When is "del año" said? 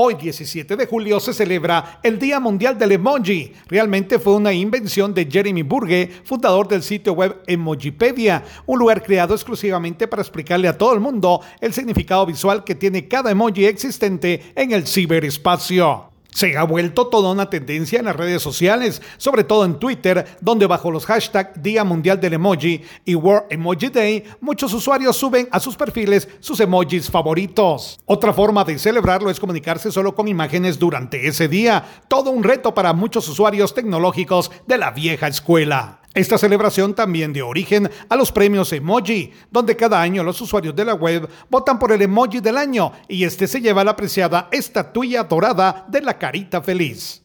42.40-42.90